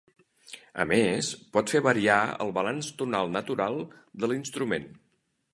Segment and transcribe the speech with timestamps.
[0.83, 2.17] A més, pot fer variar
[2.47, 3.81] el balanç tonal natural
[4.25, 4.93] de l’instrument.